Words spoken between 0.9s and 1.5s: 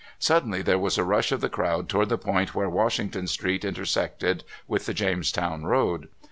a rush of the